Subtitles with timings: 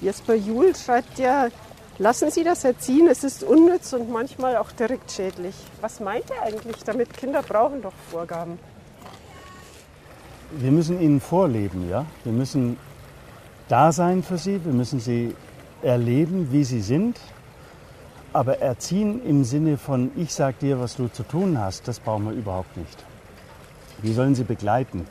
[0.00, 1.48] Jesper Juhl schreibt ja,
[1.98, 5.54] lassen Sie das erziehen, es ist unnütz und manchmal auch direkt schädlich.
[5.80, 7.12] Was meint er eigentlich damit?
[7.16, 8.58] Kinder brauchen doch Vorgaben.
[10.52, 12.06] Wir müssen ihnen vorleben, ja.
[12.24, 12.78] Wir müssen
[13.68, 15.34] da sein für sie, wir müssen sie
[15.82, 17.18] erleben, wie sie sind.
[18.32, 22.26] Aber erziehen im Sinne von, ich sag dir, was du zu tun hast, das brauchen
[22.26, 23.04] wir überhaupt nicht.
[24.00, 25.06] Wir sollen sie begleiten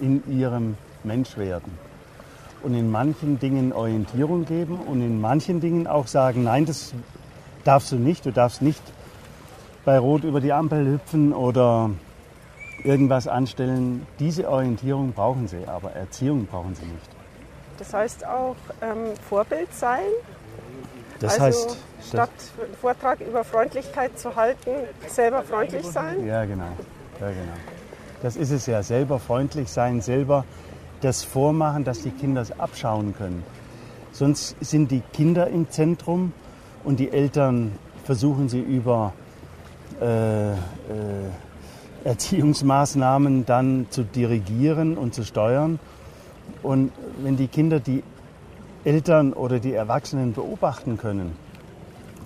[0.00, 1.72] in ihrem Menschwerden
[2.64, 6.94] und in manchen Dingen Orientierung geben und in manchen Dingen auch sagen, nein, das
[7.64, 8.82] darfst du nicht, du darfst nicht
[9.84, 11.90] bei Rot über die Ampel hüpfen oder
[12.82, 14.06] irgendwas anstellen.
[14.18, 17.08] Diese Orientierung brauchen sie, aber Erziehung brauchen sie nicht.
[17.78, 20.04] Das heißt auch ähm, Vorbild sein.
[21.20, 21.76] Das also heißt,
[22.08, 22.30] statt
[22.62, 24.70] einen Vortrag über Freundlichkeit zu halten,
[25.08, 26.26] selber freundlich sein.
[26.26, 26.64] Ja, genau.
[27.20, 27.56] Ja, genau.
[28.22, 30.44] Das ist es ja, selber freundlich sein, selber
[31.04, 33.42] das vormachen, dass die Kinder es abschauen können.
[34.12, 36.32] Sonst sind die Kinder im Zentrum
[36.84, 37.72] und die Eltern
[38.04, 39.12] versuchen sie über
[40.00, 40.56] äh, äh,
[42.04, 45.78] Erziehungsmaßnahmen dann zu dirigieren und zu steuern.
[46.62, 48.02] Und wenn die Kinder die
[48.84, 51.32] Eltern oder die Erwachsenen beobachten können,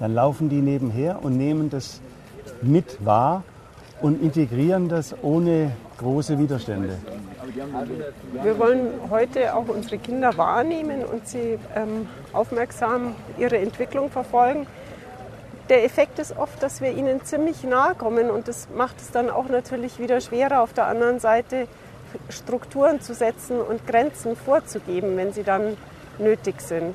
[0.00, 2.00] dann laufen die nebenher und nehmen das
[2.62, 3.44] mit wahr
[4.00, 6.98] und integrieren das ohne große Widerstände.
[8.42, 14.66] Wir wollen heute auch unsere Kinder wahrnehmen und sie ähm, aufmerksam ihre Entwicklung verfolgen.
[15.68, 19.28] Der Effekt ist oft, dass wir ihnen ziemlich nahe kommen und das macht es dann
[19.28, 21.68] auch natürlich wieder schwerer, auf der anderen Seite
[22.30, 25.76] Strukturen zu setzen und Grenzen vorzugeben, wenn sie dann
[26.18, 26.94] nötig sind.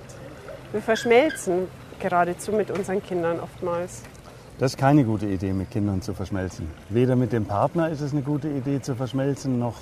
[0.72, 1.68] Wir verschmelzen
[2.00, 4.02] geradezu mit unseren Kindern oftmals.
[4.60, 6.68] Das ist keine gute Idee, mit Kindern zu verschmelzen.
[6.90, 9.76] Weder mit dem Partner ist es eine gute Idee zu verschmelzen, noch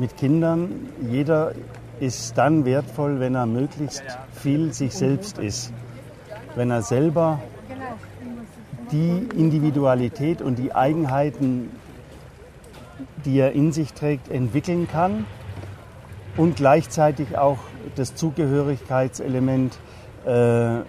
[0.00, 0.88] mit Kindern.
[1.08, 1.52] Jeder
[2.00, 5.72] ist dann wertvoll, wenn er möglichst viel sich selbst ist.
[6.56, 7.40] Wenn er selber
[8.90, 11.70] die Individualität und die Eigenheiten,
[13.24, 15.26] die er in sich trägt, entwickeln kann
[16.36, 17.58] und gleichzeitig auch
[17.94, 19.78] das Zugehörigkeitselement,
[20.26, 20.82] äh, äh,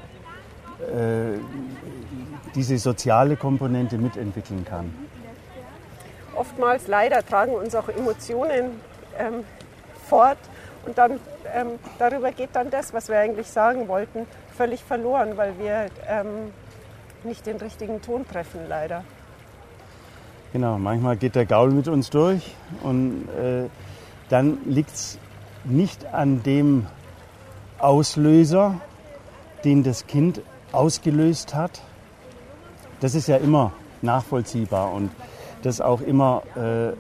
[2.56, 4.94] diese soziale Komponente mitentwickeln kann.
[6.36, 8.72] Oftmals leider tragen uns auch Emotionen
[9.18, 9.44] ähm,
[10.08, 10.38] fort
[10.86, 11.20] und dann
[11.54, 16.52] ähm, darüber geht dann das, was wir eigentlich sagen wollten, völlig verloren, weil wir ähm,
[17.24, 19.04] nicht den richtigen Ton treffen, leider.
[20.54, 23.70] Genau, manchmal geht der Gaul mit uns durch und äh,
[24.30, 25.18] dann liegt es
[25.64, 26.88] nicht an dem
[27.78, 28.82] Auslöser,
[29.64, 31.82] den das Kind ausgelöst hat.
[33.00, 33.72] Das ist ja immer
[34.02, 35.12] nachvollziehbar und
[35.64, 36.94] das auch immer äh, äh,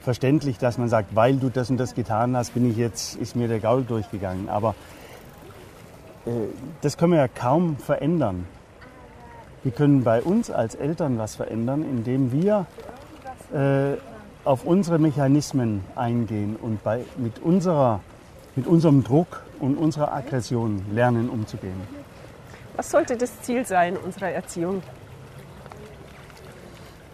[0.00, 3.36] verständlich, dass man sagt, weil du das und das getan hast, bin ich jetzt, ist
[3.36, 4.48] mir der Gaul durchgegangen.
[4.48, 4.74] Aber
[6.26, 6.30] äh,
[6.80, 8.46] das können wir ja kaum verändern.
[9.62, 12.66] Wir können bei uns als Eltern was verändern, indem wir
[13.52, 13.98] äh,
[14.44, 18.00] auf unsere Mechanismen eingehen und bei, mit, unserer,
[18.56, 21.80] mit unserem Druck und unserer Aggression lernen umzugehen.
[22.76, 24.82] Was sollte das Ziel sein unserer Erziehung?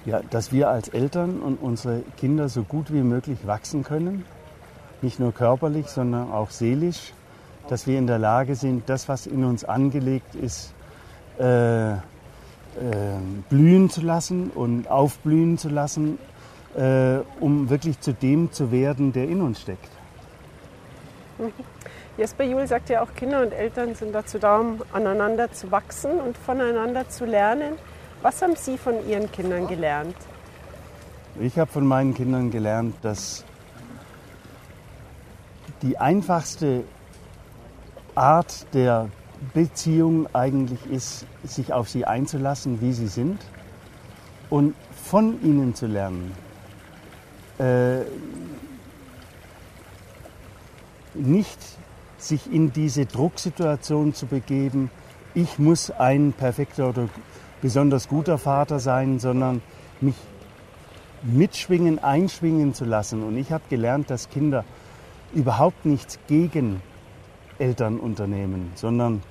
[0.07, 4.25] Ja, dass wir als Eltern und unsere Kinder so gut wie möglich wachsen können,
[5.03, 7.13] nicht nur körperlich, sondern auch seelisch,
[7.69, 10.73] dass wir in der Lage sind, das, was in uns angelegt ist,
[11.41, 11.97] äh, äh,
[13.51, 16.19] blühen zu lassen und aufblühen zu lassen,
[16.77, 19.91] äh, um wirklich zu dem zu werden, der in uns steckt.
[21.39, 21.53] Mhm.
[22.17, 26.13] Jesper Juhl sagt ja auch, Kinder und Eltern sind dazu da, um aneinander zu wachsen
[26.21, 27.75] und voneinander zu lernen.
[28.23, 30.17] Was haben Sie von Ihren Kindern gelernt?
[31.39, 33.45] Ich habe von meinen Kindern gelernt, dass
[35.83, 36.85] die einfachste
[38.15, 39.11] Art der
[39.53, 43.39] Beziehung eigentlich ist, sich auf sie einzulassen, wie sie sind
[44.49, 46.33] und von ihnen zu lernen.
[47.59, 48.01] Äh,
[51.15, 51.59] nicht
[52.19, 54.91] sich in diese Drucksituation zu begeben,
[55.35, 57.09] ich muss ein perfekter oder
[57.63, 59.63] besonders guter Vater sein, sondern
[60.01, 60.17] mich
[61.23, 63.23] mitschwingen, einschwingen zu lassen.
[63.23, 64.65] Und ich habe gelernt, dass Kinder
[65.35, 66.83] überhaupt nichts gegen
[67.59, 69.23] Eltern unternehmen, sondern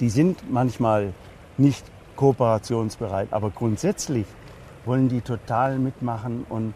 [0.00, 1.12] die sind manchmal
[1.56, 1.84] nicht
[2.16, 4.26] kooperationsbereit, aber grundsätzlich
[4.84, 6.74] wollen die total mitmachen und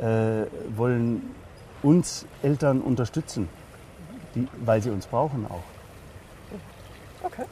[0.00, 0.46] äh,
[0.76, 1.34] wollen
[1.82, 3.48] uns Eltern unterstützen,
[4.34, 5.62] die, weil sie uns brauchen auch.
[7.22, 7.44] Okay.